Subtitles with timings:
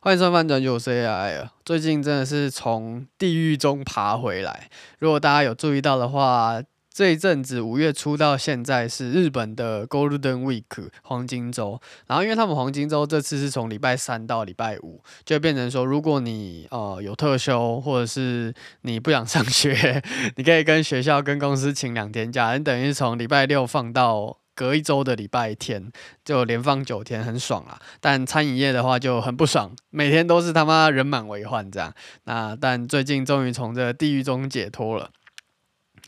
[0.00, 1.40] 欢迎收看转九 AI。
[1.40, 4.70] 啊最近真的是从地狱中爬回来。
[5.00, 6.62] 如果大家有注意到的话，
[6.94, 11.80] 这一阵子五月初到现在是日本的 Golden Week 黄金周。
[12.06, 20.00] 然后因为他们黄金周这次是从礼拜三到礼拜五，就变成说，如果你呃有特休，或者是你不想上学，
[20.36, 24.38] 你可以跟学校跟公司请两天假，你等于从礼拜六放到。
[24.58, 25.92] 隔一周的礼拜天
[26.24, 27.78] 就连放九天，很爽啊！
[28.00, 31.94] 但餐饮业的话就很不爽，每天都是他妈人满为患这样。
[32.24, 35.10] 那但最近终于从这地狱中解脱了。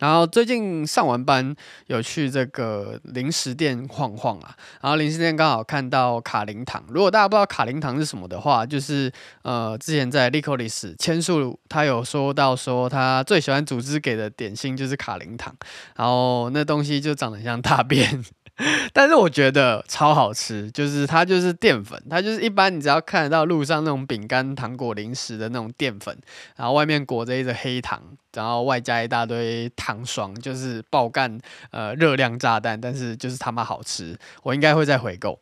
[0.00, 1.54] 然后最近上完班
[1.88, 6.82] 有去这个零食店晃晃啊，然后零食店刚好看到卡灵糖。
[6.88, 9.12] 如果大家不知道卡灵糖是什么的话，就是
[9.42, 15.54] 呃之前在 Licorice 千树他有说到说他最喜欢组织给的点心就是卡灵糖，
[15.96, 18.24] 然后那东西就长得像大便。
[18.92, 26.16] 但是我觉得超好吃，就是它就是淀粉，它就是一般你只要看得到路上那种饼干、糖果、零食的那种淀粉，
[26.56, 28.02] 然后外面裹着一个黑糖，
[28.34, 31.38] 然后外加一大堆糖霜，就是爆干
[31.70, 35.38] 呃热量炸弹，但是就是他妈好吃，我应该会再回购。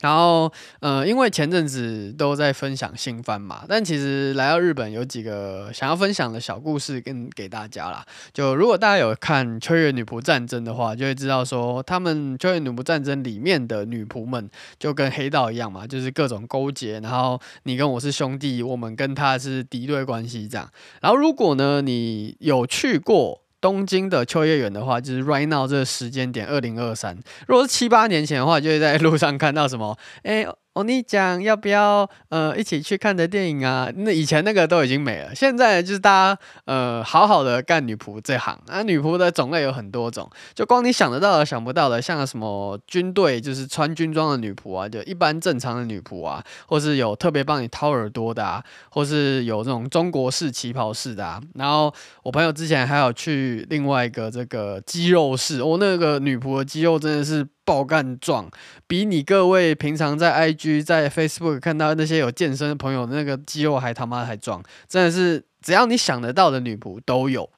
[0.00, 8.04] 然后，呃，因为前阵子都在分享新番嘛，但其实来到日本有几个想要分享的小故事跟给大家啦。
[8.32, 20.70] 就如果大家有看《秋叶女仆战争》的话，就会知道说，他们《秋叶女仆战争》里面的女仆们就跟黑道一样嘛，就是各种勾结，然后你跟我是兄弟，我们跟他是敌对关系这样。
[21.02, 23.42] 然后，如果呢，你有去过。
[23.60, 27.16] 东京的秋叶原的话，就是 right now 这个时间点，二零二三。
[27.46, 30.46] 如果是七八年前的话，就会在路上看到什么，哎。
[30.72, 33.90] 哦你讲，要不要呃一起去看的电影啊？
[33.96, 38.80] 那以前那个都已经没了，现在就是大家呃好好的干女仆这行啊。
[38.82, 48.62] 女仆的种类有很多种，就光你想得到的、想不到的，像什么军队就是穿军装的女仆啊，就一般正常的女仆啊，或是有特别帮你掏耳朵的啊，
[48.92, 51.40] 或是有这种中国式旗袍式的啊。
[51.56, 57.44] 然后我朋友之前还有去另外一个这个肌肉式，哦，那个女仆的肌肉真的是。
[57.64, 58.50] 爆干壮，
[58.86, 67.48] 比你各位平常在 IG、在 Facebook 看到那些有健身的朋友那个肌肉还他妈还壮，真的是只要你想得到的女仆都有。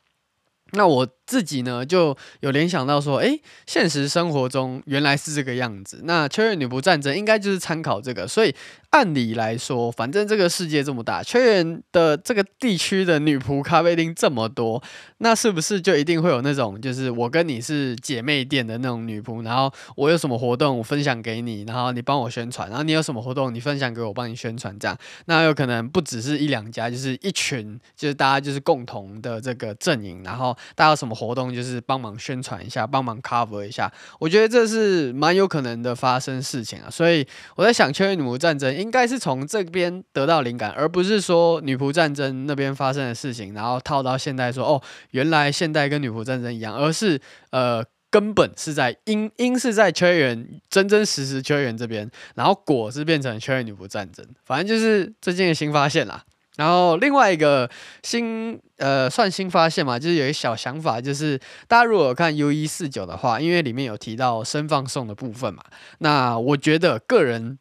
[0.72, 6.00] 那我自己呢，就有联想到说，诶，现实生活中原来是这个样子。
[6.04, 8.54] 那《秋叶女仆战争》应该就是参考这个，所以
[8.90, 14.82] 按理来说，反正这个世界这么大，秋叶的这个地区的女仆咖啡厅这么多，
[15.18, 30.54] 那是不是就一定会有那种，就是我跟你是姐妹店的那种女仆，然后我有什么活动，我分享给你，然后你帮我宣传，然后你有什么活动，你分享给我，帮你宣传，这样，那有可能不只是一两家，就是一群，就是大家就是共同的这个阵营，然后。
[30.74, 36.90] 大家有什么活动，就是帮忙宣传一下，帮忙 cover 一下，我觉得这是蛮有可能的发生事情啊。
[36.90, 56.24] 所以我在想，《秋叶女仆战争》应该是从这边得到灵感，而不是说女仆战争那边发生的事情，然后套到现代说哦，原来现代跟女仆战争一样，而是呃根本是在因因是在秋叶原真真实实秋叶原这边，然后果是变成秋叶女仆战争，反正就是最近的新发现啦。
[56.56, 57.68] 然后另外一个
[58.02, 65.62] 新呃算新发现嘛，就是有一小想法，就是大家如果看 U 一四九的话，因为里面有提到声放送的部分嘛，
[65.98, 67.58] 那我觉得个人。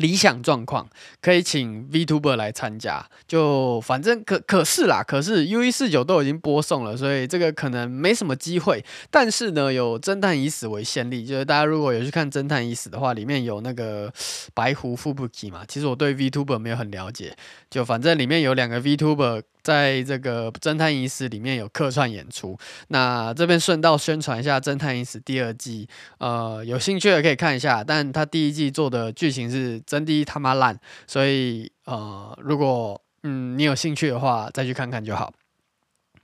[0.00, 0.88] 理想状况
[1.20, 8.82] 可以请 VTuber 来参加，就反正可可是啦，可是 U 一四九都已经播送了，所以这个可能没什么机会。
[9.10, 14.10] 但是呢，有侦探已死为先例，就是大家如果有去看侦探已死的话，里面有那个
[14.54, 15.62] 白狐 Fubuki 嘛。
[15.68, 17.36] 其实我对 VTuber 没有很了解，
[17.68, 19.42] 就反正里面有两个 VTuber。
[19.62, 25.88] 在这个《侦探已死》里面有客串演出，那这边顺道宣传一下《侦探已死》第二季，
[26.18, 27.84] 呃，有兴趣的可以看一下。
[27.84, 35.32] 但他第一季做的剧情是真的他妈烂，所以呃，如果嗯你有兴趣的话，再去看看就好。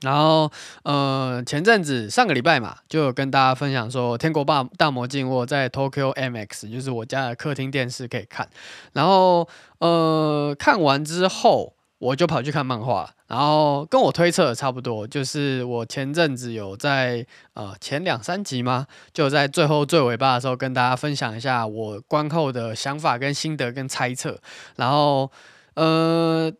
[0.01, 0.51] 然后
[0.83, 8.49] 呃，前阵子上个礼拜嘛，就有跟大家分享说，《天国霸大魔镜》我在 Tokyo MX，就是我家的客厅电视可以看。
[8.93, 9.47] 然后
[9.79, 11.75] 呃，看完之后。
[11.99, 18.87] 我就跑去看漫画，然后跟我推测的差不多，就是我前阵子有在呃前两三集吗？
[19.13, 24.39] 就在最后最尾巴的时候跟大家分享一下我观后的想法跟心得跟猜测，
[24.75, 25.31] 然后
[25.75, 26.51] 呃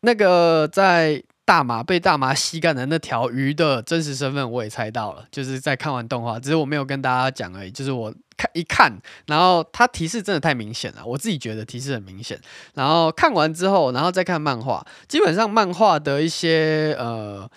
[0.00, 1.22] 那个在。
[1.44, 7.70] 大麻被大麻吸干的那条鱼的真实身份我也猜到了，就是在看完动画，只是我没有跟大家讲而已。
[7.70, 12.36] 就是我看一看，然后它提示真的太明显了，我自己觉得提示很明显。
[12.74, 17.48] 然后看完之后，然后再看漫画，基本上漫画的一些呃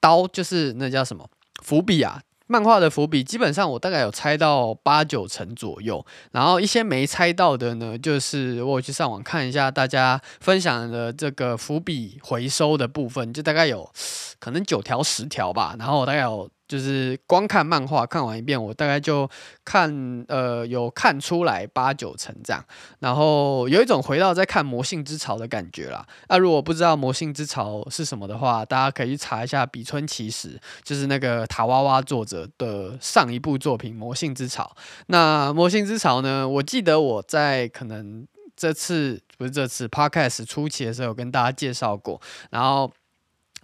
[0.00, 1.26] 刀，就是那叫什么
[1.62, 2.20] 伏笔啊。
[2.46, 13.90] 漫画的伏笔基本上我大概有猜到八九成左右，然后一些没猜到的呢，就是我去上网看一下大家分享的这个伏笔回收的部分，就大概有
[14.38, 16.50] 可能九条十条吧，然后我大概有。
[16.66, 19.28] 就是光看漫画看完一遍，我大概就
[19.64, 22.64] 看呃有看出来八九成这样，
[23.00, 26.06] 然后有一种回到在看《魔性之潮》的感觉啦。
[26.28, 34.74] 那、如果不知道《魔性之潮》是什么的话，大家可以去查一下比村奇史，就是那个塔娃娃作者的上一部作品《魔性之潮》。
[35.08, 38.26] 那《魔性之潮》呢，我记得我在可能
[38.56, 42.20] 这次不是这次 Podcast 初期的时候有跟大家介绍过，
[42.50, 42.90] 然后。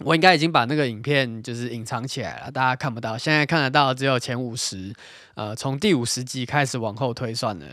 [0.05, 3.19] 我应该已经把那个影片就是隐藏起来了，大家看不到。
[3.19, 4.93] 现在看得到只有前五十，
[5.41, 7.65] 呃，从第五十集开始往后推算了。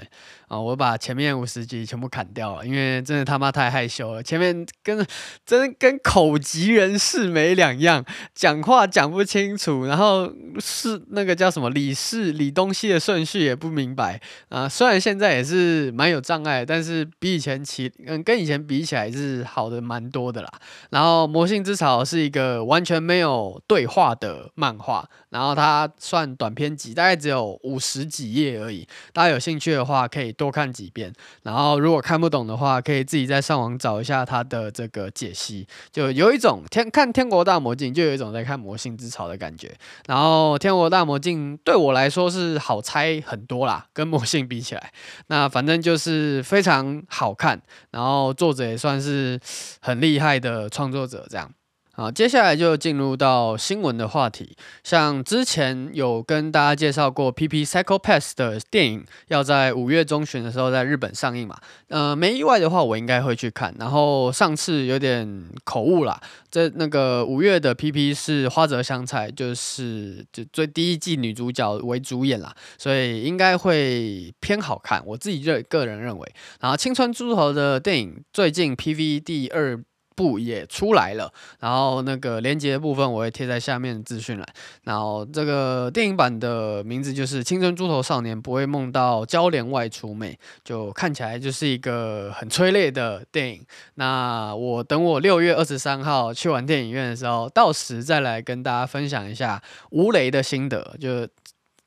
[0.47, 4.23] 啊、我把前面五十集全部砍掉了，因为真的他妈太害羞了。
[4.23, 5.05] 前面跟
[5.45, 14.69] 真跟口疾人士没两样，讲话讲不清楚，然后是那个叫什么理事理东西的顺序也不明白啊。
[14.69, 20.49] 虽然现在也是蛮有障碍，但是比以前起嗯跟以前比起来是好的蛮多的啦。
[20.91, 28.87] 然后《魔性之潮》是一个完全没有对话的漫画，然后它算短篇集，大概只有五十几页而已。
[29.11, 30.27] 大家有兴趣的话可以。
[30.37, 31.11] 多看几遍，
[31.41, 39.75] 然后如果看不懂的话，可以自己在上网找一下它的这个解析，就有一种天看《天国大魔镜》，就有一种在看《魔性之潮》的感觉。
[40.05, 44.91] 然后《天国大魔镜》对我来说是好猜很多啦，跟魔性比起来，
[45.27, 47.59] 那反正就是非常好看。
[47.89, 49.39] 然后作者也算是
[49.81, 51.51] 很厉害的创作者，这样。
[51.99, 54.55] 好，接下来就进入到新闻的话题。
[54.83, 61.57] 像之前有跟大家介绍过《PP Psycho-Pass》的电影，要在五月中旬的时候在日本上映嘛。
[61.87, 63.73] 呃，没意外的话，我应该会去看。
[63.79, 66.21] 然后上次有点口误啦，
[66.51, 75.01] 这那个五月的 PP 是花泽香菜，就是就最第一季女主角为主演啦，所以应该会偏好看。
[75.03, 76.31] 我自己认个人认为。
[76.59, 79.83] 然后青春猪头的电影最近 PV 第二。
[80.17, 84.47] 部也出来了，然后那个连接的部分我会贴在下面资讯栏。
[84.83, 90.31] 然后这个电影版的名字就是《青春猪头少年不会梦到娇怜外出妹》，
[90.63, 93.63] 就看起来就是一个很催泪的电影。
[93.93, 99.61] 那我等我六月二十三号去完电影院的时候，到时再来跟大家分享一下
[99.91, 101.27] 吴雷的心得，就。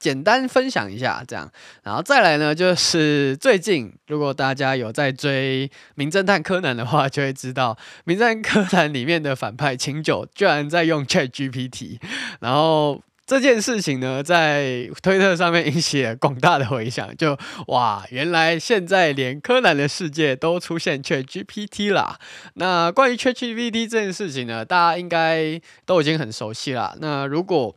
[0.00, 1.52] 简单分享一下，这样，
[1.84, 12.00] 然后再来呢，就是最近如果大家有在追《名侦探柯南》的话，就会知道《名侦探柯南》里面的反派琴酒居然在用 ChatGPT，
[12.40, 17.38] 然后这件事情呢，在推特上面引起了广大的回响，就
[17.68, 22.18] 哇，原来现在连柯南的世界都出现 ChatGPT 啦。
[22.54, 26.96] 那关于 ChatGPT 这件事情呢，大家应该都已经很熟悉了。
[27.00, 27.76] 那如果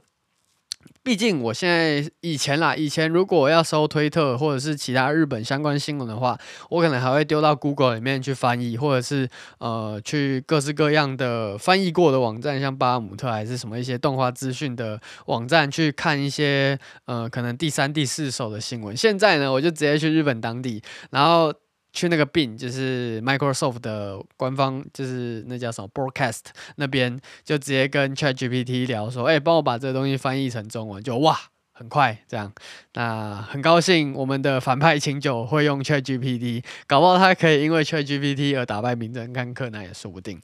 [1.03, 6.37] 毕竟我现在以前啦，以前如果我要搜推特或者是其他日本相关新闻的话，
[6.69, 9.27] 我可能还会丢到 Google 里面去翻译，或者是
[9.57, 18.95] 呃去各式各样的翻译过的网站，像巴姆特还是什么一些动画资讯的网站去看一些呃可能第三、第四手的新闻。
[18.95, 21.53] 现在呢，我就直接去日本当地，然后。
[21.93, 26.41] 去那个 bin，就是 Microsoft 的官方，就是那叫什么 Broadcast
[26.75, 31.39] 那边，就直接跟 ChatGPT 聊说，哎、欸，帮我把这个东西翻译成中文，就哇，
[31.71, 32.51] 很快这样。
[32.93, 40.41] 那很高兴我们的反派琴酒会用 ChatGPT，搞不好他可以因为 ChatGPT 而打败名侦探柯南也说不定。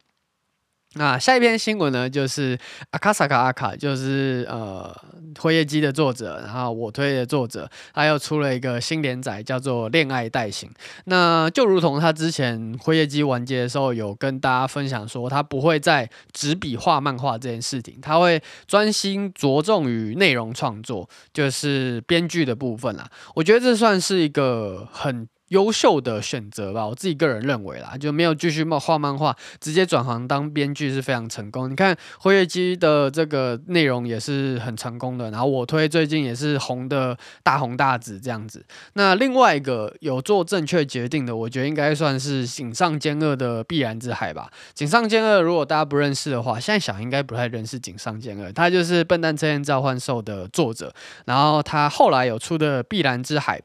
[0.96, 2.58] 那下一篇新闻呢，就是
[2.90, 4.92] 阿卡萨卡阿卡，就是呃
[5.38, 10.68] 辉夜姬的作者，然后我推的作者，他又出了一个新连载，叫做《恋爱代行》。
[11.06, 23.08] 那就如同他之前辉夜姬完结的时候，有跟大家分享说，他不会再执笔画漫画这件事情，他会专心着重于内容创作，就是编剧的部分啦。
[23.36, 25.28] 我觉得这算是一个很。
[25.50, 31.70] 优秀的选择吧，我自己个人认为啦，就没有继续漫画漫画，直接转行当编剧是非常成功。
[31.70, 38.66] 你看辉夜姬的这个内容也是很成功的，然后我推最近也是红的大红大紫这样子。
[38.94, 44.50] 那另外一个有做正确决定的，我觉得应该算是井上健二的《必然之海》吧。
[44.74, 50.94] 井上健二如果大家不认识的话，现在想应该不太认识井上健二，他就是《笨蛋车站召唤兽》的作者，
[51.26, 53.60] 然后他后来有出的《必然之海》。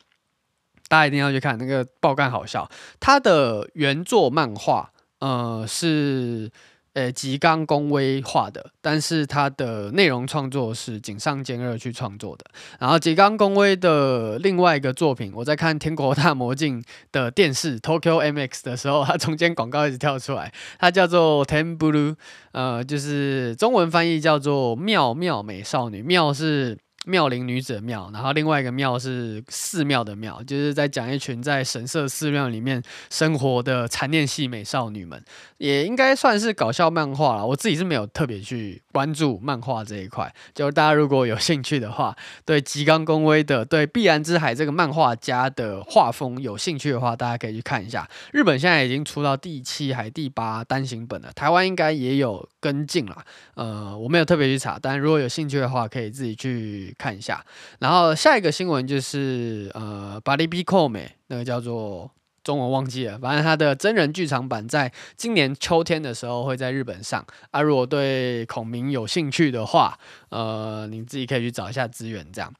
[0.89, 6.51] 大家一定要去看那个爆肝好笑，它的原作漫画，呃，是
[6.93, 12.45] 呃吉冈公威画的，但是它的内容创作是井上健二去创作的。
[12.79, 22.15] 然后吉冈公威的另外一个作品，我在看《天国大魔境》的电视 Tokyo MX 的时候，它中间广告一直跳出来，它叫做 Ten Blue，
[22.53, 26.79] 呃，就是中文翻译叫做妙妙美少女，妙是。
[27.07, 35.23] 妙龄女子的妙，然后另外一个庙是寺庙的庙，就是在讲一群在神社寺庙里面生活的残念系美少女们，
[35.59, 37.47] 也应该算是搞笑漫画了。
[37.47, 48.09] 我自己是没有特别去关注漫画这一块，就大家如果有兴趣的话，对吉冈公威的对碧蓝之海这个漫画家的画风有兴趣的话，大家可以去看一下。
[48.33, 53.25] 日本现在已经出到第七还第八单行本了，台湾应该也有跟进了。
[53.55, 56.94] 呃，我没有特别去查，但如果有兴趣的话，可以自己去。
[56.99, 57.45] 看一下，
[57.81, 62.11] 然后下一个新闻就是呃，巴黎比孔美那个叫做
[62.43, 67.61] 中文忘记了，反正他的真人剧场版在今年秋天的时候会在日本上啊。
[67.61, 69.99] 如果对孔明有兴趣的话，
[70.29, 72.53] 呃，你自己可以去找一下资源，这样。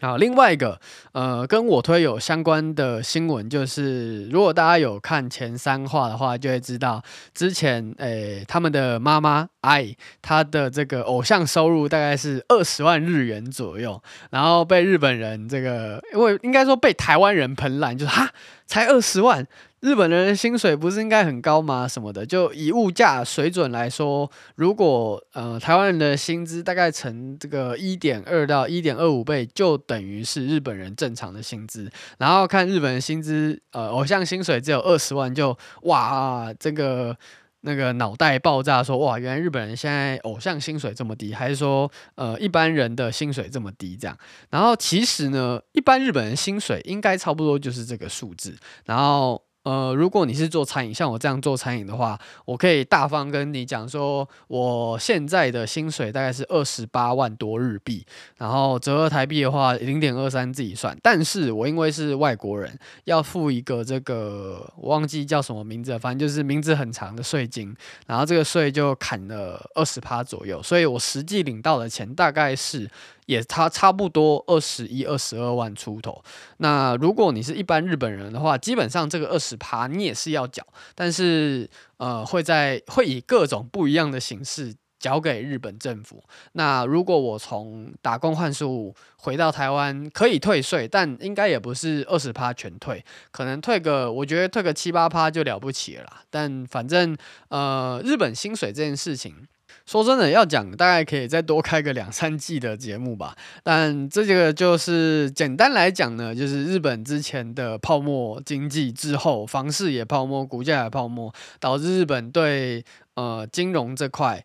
[0.00, 0.80] 好，另外一个
[1.12, 7.02] 呃，跟我推有相关的新闻，就是如果大家有看前三话的话，就会知道
[7.34, 18.30] 之前诶、他们的妈妈爱她的这个偶像收入大概是二十万日元左右，然后被日本人这个，因为应该说被台湾人喷烂，就是哈
[18.70, 19.44] 才二十万。
[19.80, 21.88] 日本人的薪水不是应该很高吗？
[21.88, 31.90] 什么的，就以物价水准来说，如果呃台湾人的薪资大概乘这个一点二到一点二五倍，就等于是日本人正常的薪资。
[32.18, 35.58] 然后看日本的薪资，呃，偶像薪水只有二十万就，就
[35.88, 37.16] 哇，这个
[37.62, 44.16] 那个脑袋爆炸说，哇，原来日本人现在偶像薪水这么低，还是说呃一般人的薪水这么低这样？
[44.50, 49.42] 然后其实呢，一般日本人薪水应该差不多就是这个数字，然后。
[49.70, 58.04] 呃，如果你是做餐饮，像我这样做餐饮的话，我可以大方跟你讲说，我现在的薪水大概是二十八万多日币，
[58.36, 60.98] 然后折合台币的话，零点二三自己算。
[61.00, 67.72] 但是我因为是外国人，要付一个这个我忘记叫什么名字，反正就是名字很长的税金，
[68.08, 72.90] 然后这个税就砍了二十趴左右，所以我实际领到的钱大概是。
[73.30, 76.20] 也差差不多二十一、二十二万出头。
[76.56, 86.20] 那如果你是一般日本人的话，基本上这个二十趴你也是要缴，但是呃会在会以各种不一样的形式缴给日本政府。
[86.54, 96.22] 那如果我从打工换宿回到台湾，可以退税，但应该也不是二十趴全退，可能退个我觉得退个七八趴就了不起了啦。
[96.30, 97.16] 但反正
[97.48, 99.46] 呃日本薪水这件事情。
[99.90, 103.34] 说真的，要讲大概可以再多开个两三季的节目吧。
[103.64, 114.44] 但这个就是简单来讲呢，就是日本之前的泡沫经济之后，房市也泡沫，股价也泡沫，导致日本对呃金融这块。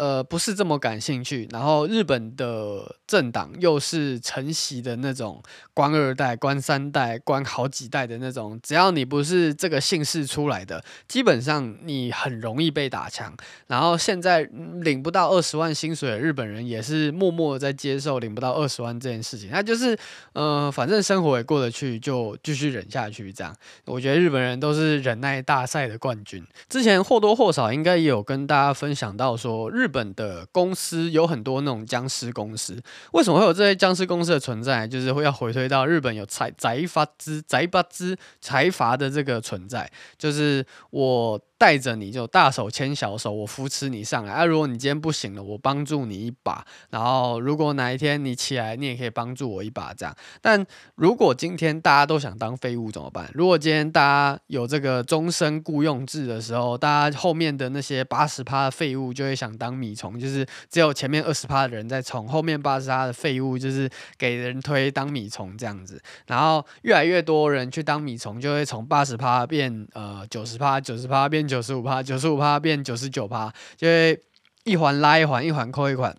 [0.00, 1.46] 呃，不是这么感兴趣。
[1.50, 5.42] 然后日本的政党又是承袭的那种
[5.74, 13.36] 官二代、官三代、官好几代的那种，只要你不是这个姓氏出来的，基本上你很容易被打枪。
[13.66, 14.48] 然后现在
[14.80, 19.50] 领不到二十万薪水的日本人也是默默在接受领不到二十万这件事情。
[19.52, 19.94] 那就是
[20.32, 23.30] 呃，反正生活也过得去，就继续忍下去。
[23.30, 23.54] 这样，
[23.84, 26.42] 我觉得日本人都是忍耐大赛的冠军。
[26.70, 29.70] 之前或多或少应该也有跟大家分享到说。
[29.70, 32.80] 日日本的公司有很多那种僵尸公司，
[33.12, 34.86] 为什么会有这些僵尸公司的存在？
[34.86, 41.40] 就是会要回推到日本有财财阀之财阀之财阀的这个存在，就是我。
[41.60, 44.32] 带着你就大手牵小手，我扶持你上来。
[44.32, 46.64] 啊，如果你今天不行了，我帮助你一把。
[46.88, 50.16] 然后，如果哪一天你起来，你也可以帮助我一把，这样。
[50.40, 50.64] 但
[50.94, 53.30] 如果今天大家都想当废物怎么办？
[53.34, 63.86] 如果今天大家有这个终身雇佣制的时候，大家后面的那些八十趴的废物就会想当米虫，就是只有前面二十趴的人在冲，后面八十趴的废物就是
[64.16, 66.00] 给人推当米虫这样子。
[66.26, 71.49] 然后越来越多人去当米虫，就会从八十趴变呃九十趴，九十趴变。
[71.50, 74.18] 九十五趴，九十五趴变九十九趴，就会
[74.64, 76.16] 一环拉一环，一环扣一环。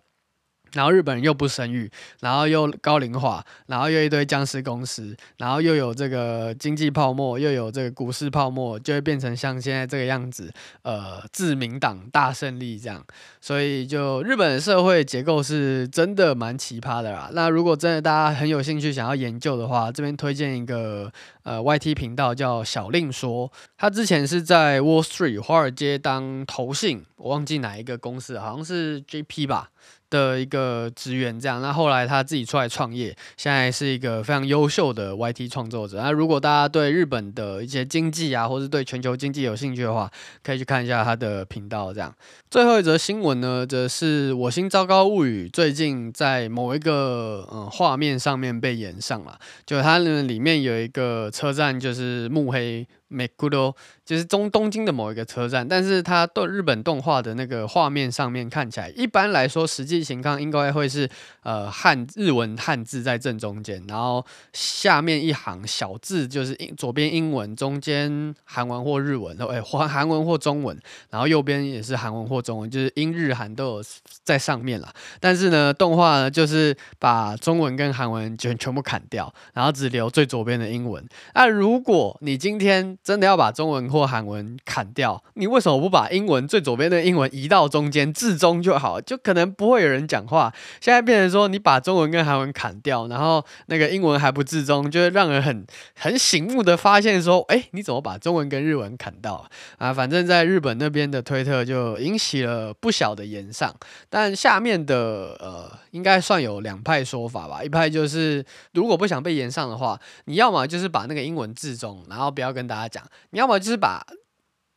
[0.72, 10.52] 然后日本人又不生育，然后又高龄化，然后又一堆僵尸公司，然后又有这个经济泡沫，又有这个股市泡沫，就会变成像现在这个样子。
[10.82, 13.04] 呃，自民党大胜利这样，
[13.40, 17.30] 所以就日本社会结构是真的蛮奇葩的啦。
[17.32, 21.12] 那如果真的大家很有兴趣想要研究的话，这边推荐一个
[21.44, 29.70] 呃 YT 频道叫小令说，他之前是在 Wall Street 华尔街当投信，我忘记哪一个公司，好像是 JP 吧。
[30.12, 35.96] 的一个职员这样，那后来他自己出来创业，现在是一个非常优秀的 YT 创作者。
[35.96, 40.10] 那如果大家对日本的一些经济啊，或是对全球经济有兴趣的话，
[40.42, 41.94] 可以去看一下他的频道。
[41.94, 42.14] 这样，
[42.50, 52.86] 最后一则新闻呢，则是《我心糟糕物语》最近在某一个嗯画面上面被演上了，就它里面有一个车站就是幕黑。
[53.12, 61.08] 美古多就是中东京的某一个车站，但是它动日本动画的那个画面上面看起来，一般来说实际情况应该会是
[61.42, 70.78] 呃汉日文汉字在正中间，然后下面一行小字就是英左边英文，中间韩文或日文，哎 韩韩文或中文，
[71.10, 73.84] 然后右边也是韩文或中文，就是英日韩都有
[74.24, 74.92] 在上面了。
[75.20, 81.04] 但是呢，动画呢就是把中文跟韩文全全部砍掉，然后只留最左边的英文。
[81.34, 89.00] 那如果你今天真的要把中文或韩文砍掉，你为什么不把英文最左边的英文移到中间，置中就好？
[89.00, 90.54] 就可能不会有人讲话。
[90.80, 95.66] 现在变成说，你把中文跟韩文砍掉，然后那个英文还不置中，就会让人很
[95.98, 99.44] 很醒目的发现说，哎，你怎么把中文跟日文砍掉
[99.78, 99.92] 啊？
[99.92, 103.74] 反正在日本那边的推特就引起了不小的言上，
[104.08, 107.64] 但下面的呃，应该算有两派说法吧。
[107.64, 108.44] 一派就是，
[108.74, 112.91] 如果不想被炎上的话，你要么就是把那个英文置中，然后不要跟大家。
[112.92, 114.06] 讲，你要么就是把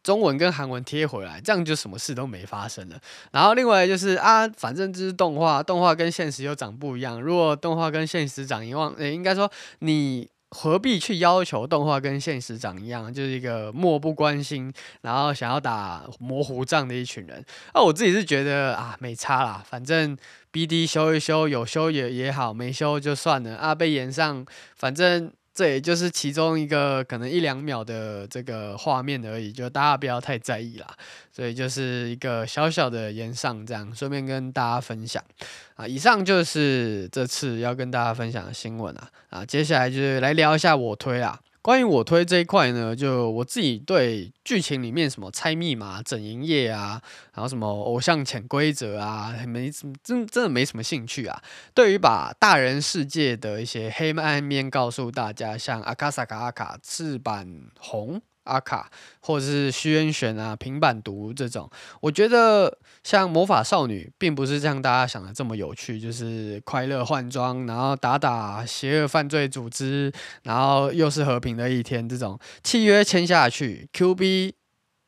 [0.02, 3.00] 中文跟韩文贴回来，这样就什么事都没发生了。
[3.32, 7.20] 然后另外就是啊，反正这是动画，动画跟现实又长不一样。
[7.20, 13.12] 如果动画跟现实长一样，诶，应该说你何必去要求动画跟现实长一样？
[13.12, 17.44] 就是一个漠不关心，然后想要打模糊仗的一群人。
[17.74, 20.16] 啊，我自己是觉得啊，没差啦，反正
[20.54, 23.74] BD 修一修，有修也也好，没修就算了啊。
[23.74, 24.46] 被延上，
[24.76, 25.34] 反正。
[25.56, 30.88] 这也就是其中一个可能一两秒的这个画面而已，就大家不要太在意啦。
[31.32, 35.24] 所以就是一个小小的延上，这样顺便跟大家分享
[35.76, 35.88] 啊。
[35.88, 41.40] 以上就是这次要跟大家分享的新闻啊啊，接下来就是来聊一下我推啊。
[41.66, 47.02] 关于我推这一块呢，就我自己对剧情里面什么猜密码、整营业啊，
[47.34, 51.42] 然后什么偶像潜规则啊，没什么真真的没什么兴趣啊。
[51.74, 58.22] 对于把大人世界的一些黑暗面告诉大家，像阿卡萨卡阿卡、赤坂红。
[58.46, 61.70] 阿卡，或者是虚渊玄啊、平板读这种，
[62.02, 70.12] 我觉得像魔法少女，并不是像大家想的这么有趣，就是快乐换装，然后打打邪恶犯罪组织，
[70.44, 74.56] 然后又是和平的一天这种契约签下去，Q B，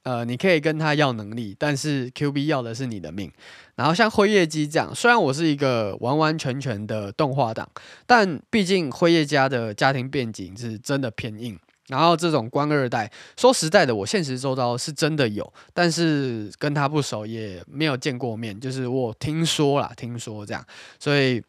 [0.04, 3.32] 呃，你可以跟他要能力，但是 Q B 要的是你的命。
[3.76, 7.70] 然后像辉夜姬这样，虽然我是一个完完全全的动画党，
[8.08, 11.60] 但毕竟辉夜家的家庭背景是真的偏硬。
[11.88, 20.66] 然后这种官二代，说实在的，我现实周遭是真的有，但是跟他不熟，也没有见过面，就是我听说啦，听说这样，
[21.00, 21.44] 所以。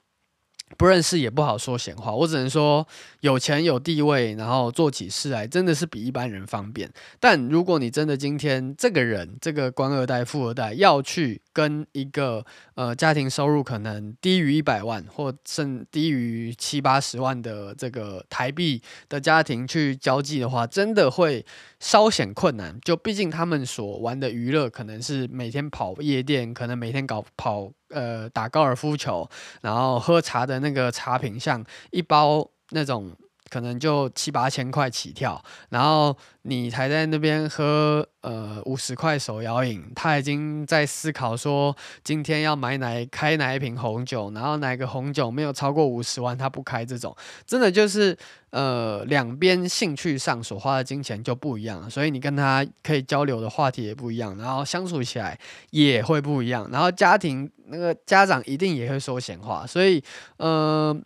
[0.77, 2.87] 不认识也不好说闲话，我只能说
[3.21, 6.93] 有钱有地位，然后做起事来真的是比一般人方便。
[7.19, 12.45] 但如果你真的今天这个人，这个官二代、富二代要去跟一个
[12.77, 21.45] 呃家庭收入可能低于一百万，或甚低于七八十万的这个台币的家庭去交际的话，真的会
[21.81, 22.79] 稍显困难。
[22.83, 27.73] 就毕竟他们所玩的娱乐可能是每天跑夜店，可能每天搞跑。
[27.89, 29.27] 呃，打高尔夫球，
[29.63, 33.17] 然后喝茶的那个茶品，像一包那种。
[33.51, 47.15] 可能就七八千块起跳，然后你还在那边喝呃五十块手摇饮，他已经在思考说今天要买哪开哪一瓶红酒，然后哪个红酒没有超过五十万他不开，这种
[47.47, 48.17] 真的就是
[48.51, 55.39] 呃两边兴趣上所花的金钱就不一样，所以你跟他可以交流的话题也不一样，然后相处起来
[55.71, 60.03] 也会不一样，然后家庭那个家长一定也会说闲话，所以
[60.39, 60.99] 呃。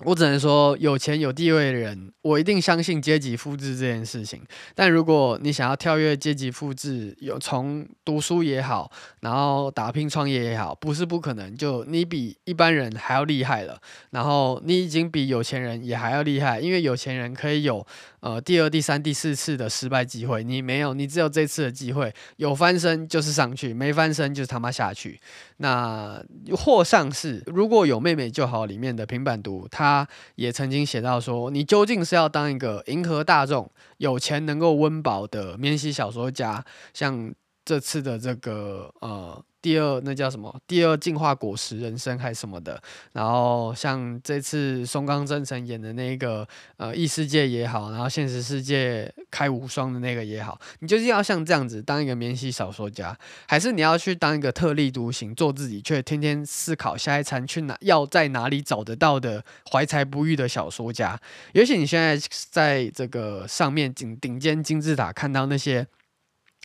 [0.00, 4.42] 我只能说，有钱有地位的人，我一定相信阶级复制这件事情。
[4.74, 11.56] 但如果你想要跳跃阶级复制，有从读书也好，然后打拼创业也好，不是不可能。
[11.56, 13.80] 就你比一般人还要厉害了，
[14.10, 17.86] 然后你已经比有钱人也还要厉害，因为有钱人可以有。
[18.24, 22.10] 呃，第二、第三、第四次的失败机会，你没有，你只有这次的机会。
[22.36, 25.20] 有翻身就是上去，没翻身就是他妈下去。
[25.58, 26.24] 那
[26.56, 37.30] 或上是如果有妹妹就好，里面的平板读，他也曾经写到说，你究竟是要当一个迎合大众、有钱能够温饱的免洗小说家，像
[37.62, 39.44] 这次的这个呃。
[39.64, 40.54] 第二，那叫什么？
[40.66, 42.78] 第二进化果实人生还是什么的？
[43.12, 46.46] 然后像这次松冈真澄演的那个
[46.76, 53.16] 呃异世界也好，然后现实世界开无双的那个也好，你究竟要像这样子当一个免洗小说家，
[53.48, 61.18] 还是你要去当一个特立独行、做自己却天天思考下一餐去哪要在哪里找得到的怀才不遇的小说家？
[61.52, 65.86] 尤其你现在在这个上面顶顶尖金字塔看到那些。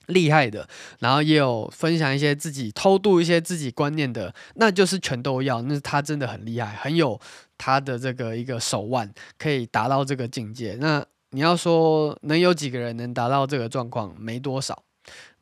[0.10, 0.67] 厉害的，
[1.00, 5.62] 然后也有分享一些自己偷渡一些自己观念的，那就是全都要。
[5.62, 7.19] 那他真的很厉害，很有
[7.58, 10.76] 他的这个一个手腕，可以达到这个境界。
[10.80, 14.84] 那你要说能有几个人能达到这个状况，没多少。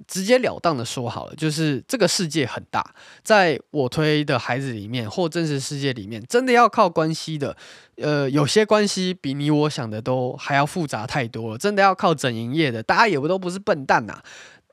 [0.05, 7.57] 直截了当的说好了，就是这个世界很大，在我推的孩子里面或真实世界里面，真的要靠关系的，
[7.97, 11.57] 呃，有些关系比你我想的都还要复杂太多了。
[11.57, 14.21] 真的要靠整营业的，大家也不都不是笨蛋呐，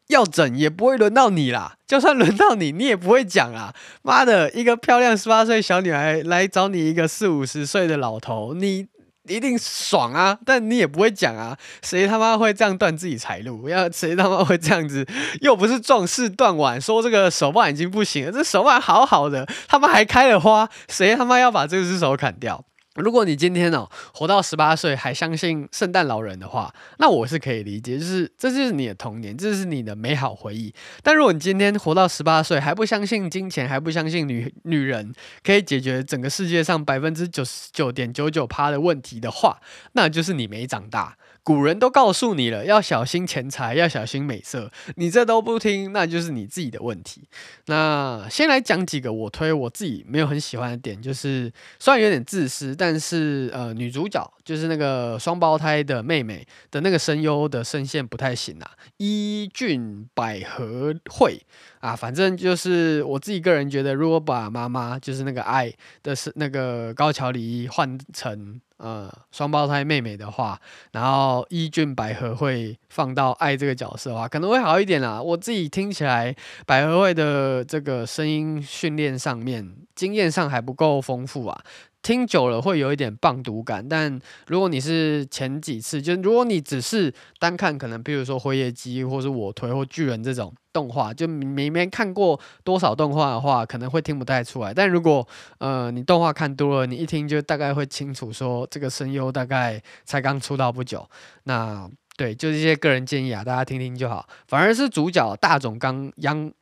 [0.09, 1.77] 要整也不会轮到你啦。
[1.87, 3.75] 就算轮到你，你也不会讲啊。
[4.03, 8.87] 妈的，一个漂亮十八岁小女孩来找你一个四五十岁的老头，你。
[9.27, 10.39] 一定爽啊！
[10.45, 13.71] 但你也不会讲啊，谁他妈会这样断自己财路？
[13.71, 15.07] 要谁他妈会这样子？
[15.41, 22.67] 又不是壮士断腕，说这个手腕已经不行了，这手腕好好的，他妈还开了花，谁他妈要把这只手砍掉？
[22.95, 30.73] 如果你今天哦活到十八岁还相信圣诞老人的话，那我是可以理解，就是这就是你的童年，这是你的美好回忆。
[31.03, 39.61] 但如果你今天活到十八岁还不相信金钱，还不相信女女人可以解决整个世界上百分之九十九点九九趴的问题的话，
[39.93, 41.17] 那就是你没长大。
[41.45, 47.29] 古人都告诉你了，要小心钱财，要小心美色，你这都不听，那就是你自己的问题。
[47.67, 61.43] 那先来讲几个我推我自己没有很喜欢的点，就是虽然有点自私，但是呃，女主角就是那个双胞胎的妹妹的那个声优的声线不太行啊，伊俊百合惠
[61.81, 65.71] 啊，反正就是我自己个人觉得，如果把妈妈就是那个爱
[66.03, 68.59] 的是那个高桥李依换成。
[68.77, 70.61] 呃，双胞胎妹妹的话，
[70.93, 75.23] 然后伊俊百合会放到爱这个角色的话，可能会好一点啦。
[75.23, 76.35] 我自己听起来，
[76.67, 81.65] 百合会的这个声音训练上面，经验上还不够丰富啊。
[82.05, 94.75] 听久了会有一点棒读感，但如果你是前几次，就如果你只是单看，可能比如说辉夜姬或是我推或巨人这种动画，就没没看过多少动画的话，可能会听不太出来。
[94.75, 95.27] 但如果
[95.59, 101.09] 呃你动画看多了，你一听就大概会清楚，说这个声优大概才刚出道不久。
[101.45, 104.29] 那对，就这些个人建议啊，大家听听就好。
[104.47, 106.53] 反而是主角大冢刚央。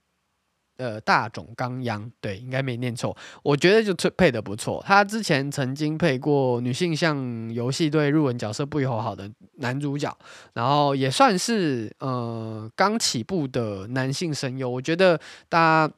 [0.83, 3.16] 呃，大塚刚央，对，应该没念错。
[3.45, 4.83] 我觉得就配得不错。
[4.85, 10.12] 他之前曾经配过女性向游戏对入文角色不友好的男主角，
[10.55, 14.68] 然后也算是呃刚起步的男性声优。
[14.68, 15.16] 我觉得
[15.49, 15.95] 大家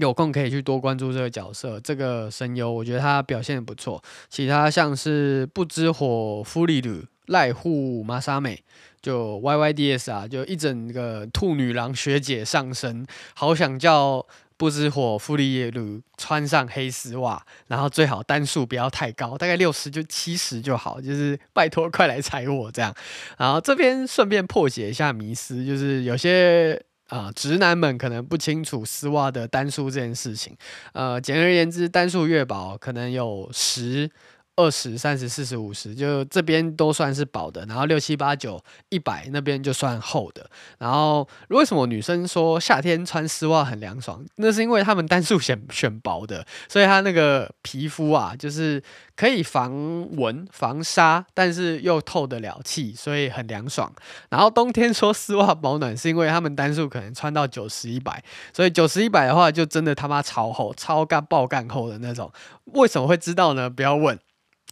[0.00, 4.02] 有空可以去多关注这个角色，这个声优，我觉得他表现得不错。
[4.28, 8.62] 其他像是不知火芙莉鲁、濑户麻沙美。
[9.00, 14.24] 就 Y Y D S 啊，就一整个兔女郎学姐上身，好想叫
[14.56, 22.94] 不知火芙莉鲁穿上黑丝袜，然后最好单数不要太高，大概六十就七十就好，就是拜托快来踩我这样。
[23.36, 30.56] 然后这边顺便破解一下迷思，就是有些啊、直男们可能不清楚丝袜的单数这件事情。
[30.92, 34.08] 呃，简而言之，单数越薄，可能有十。
[34.56, 40.48] 二十三十四十五十，就这边都算是薄的，然后六七八九一百那边就算厚的。
[40.78, 44.22] 然后为什么女生说夏天穿丝袜很凉爽？
[44.36, 48.82] 那是因为她们单数选选薄的，所以她那个皮肤啊，就是
[49.16, 53.90] 可以防蚊防沙，但是又透得了气，所以很凉爽。
[54.28, 62.30] 然后冬天说丝袜保暖，是因为她们单数可能穿到九十一百，所以九十一百的话就真的他妈超厚，超干爆干厚的那种。
[62.66, 63.70] 为什么会知道呢？
[63.70, 64.18] 不要问。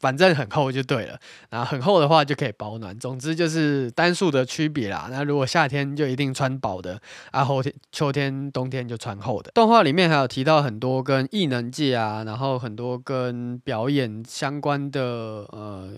[0.01, 1.19] 反正很厚就对了，
[1.51, 2.99] 然后很厚的话就可以保暖。
[2.99, 5.09] 总之就是单数的区别啦。
[5.11, 6.99] 那如果夏天就一定穿薄的，
[7.31, 9.51] 啊，后天、秋天、冬天就穿厚的。
[9.55, 15.91] 动画里面还有提到很多跟艺能界啊，然后很多跟表演相关的呃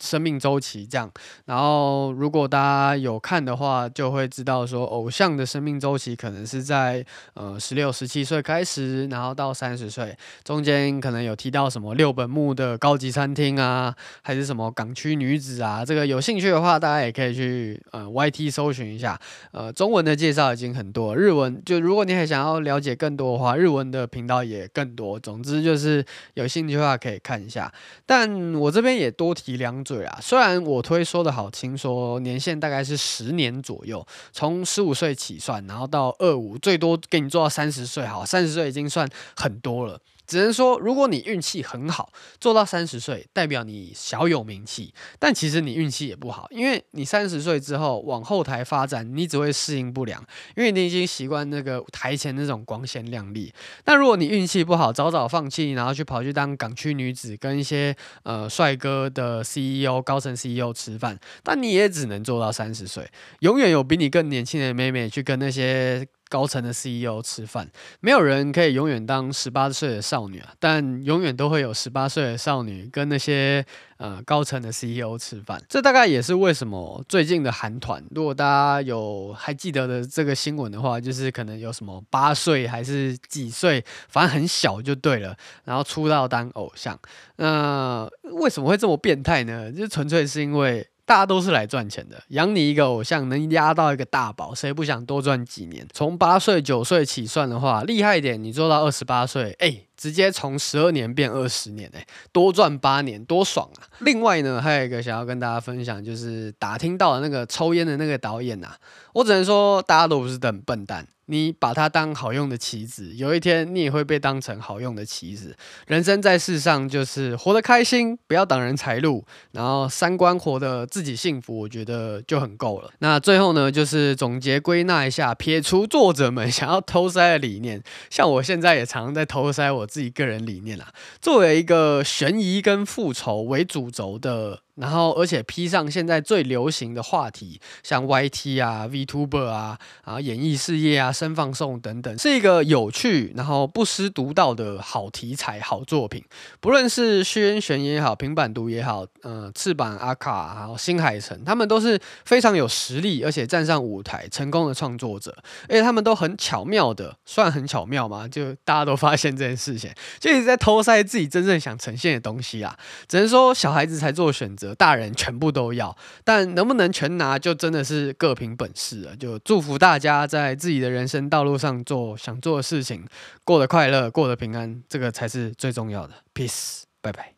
[0.00, 1.10] 生命周期这样。
[1.44, 13.49] 然后如果大家有看的话，就会知道说偶像的生命周期可能是在呃十六、十七岁开始，然后到三十岁，中间可能有提到什么六本木的高级餐厅。
[13.58, 15.84] 啊，还是什么港区女子啊？
[15.84, 19.18] 这个有兴趣的话，大家也可以去呃 YT 搜寻一下。
[19.52, 25.18] 呃，中文的介绍已经很多，日文就如果你还想要了解更多的话，日文的频道也更多。
[25.18, 27.72] 总之就是有兴趣的话可以看一下。
[28.04, 40.00] 但我这边也多提两嘴啊，虽然我推说的好听，说年限大概是十年左右，从十五岁起算，然后到二五，最多给你做到三十岁，好，三十岁已经算很多了。
[40.30, 44.94] 只能说，如果你运气很好，做到三十岁，代表你小有名气。
[45.18, 53.52] 但其实你运气也不好，因为你三十岁之后往后台发展，你只会适应不良，因为你已经习惯那个台前那种光鲜亮丽。
[53.82, 63.04] 但如果你运气不好，早早放弃，然后去跑去当港区女子，跟一些呃帅哥的 CEO、高层 CEO 吃饭，但你也只能做到三十岁。
[63.40, 66.06] 永远有比你更年轻的妹妹去跟那些。
[66.30, 67.68] 高层的 CEO 吃饭。
[68.00, 73.62] 没有人可以永远当十八岁的少女啊，但永远都会有十八岁的少女跟那些
[73.98, 75.60] 呃高层的 CEO 吃饭。
[75.68, 86.98] 这大概也是为什么最近的韩团，如果大家有还记得的这个新闻的话，就是可能有什么八岁还是几岁，反正很小就对了，然后出道当偶像。
[87.36, 89.72] 那为什么会这么变态呢？
[89.72, 90.86] 就纯粹是因为。
[91.10, 95.84] 大家都是来赚钱的，养你一个偶像能压到一个大宝，谁不想多赚几年？
[95.92, 103.90] 从八岁九岁起算的话，厉害一点，你做到二十八岁，哎、直接从十二年变二十年，哎，多赚八年，多爽啊！
[104.02, 108.76] 另外呢，还有一个想要跟大家分享，就是打听到的那个抽烟的那个导演呐、啊，
[109.14, 111.04] 我只能说大家都不是等笨蛋。
[111.30, 115.56] 你把它当好用的棋子，有一天你也会被当成好用的棋子。
[115.86, 122.90] 人生在世上就是活得开心，不要挡人财路，然后三观活得自己幸福，我觉得就很够了。
[122.98, 130.92] 那最后呢，就是总结归纳一下，撇除作者们 想要偷塞的理念，像我现在也常常在偷塞我自己个人理念啦。
[131.20, 134.62] 作为一个悬疑跟复仇为主轴的。
[134.80, 146.24] 然后，而且披上现在最流行的话题，像 YT 啊、VTuber 啊，啊演艺事业啊、声放送等等，是一个有趣，然后不失独到的好题材、好作品。
[146.60, 155.36] 不论是虚渊玄也好，平板读也好，呃，翅膀阿卡还有新海诚，他们都是非常有实力，而且站上舞台成功的创作者。
[155.68, 162.78] 而且他们都很巧妙的，算很巧妙嘛，就大家都发现这件事情，就一直在偷塞自己真正想呈现的东西啊。
[163.06, 164.69] 只能说小孩子才做选择。
[164.74, 169.16] 大人全部都要，但能不能全拿，就真的是各凭本事了。
[169.16, 173.06] 就祝福大家在自己的人生道路上做想做的事情，
[173.44, 176.14] 过得快乐，过得平安，这个才是最重要的。
[176.34, 177.34] Peace，拜拜。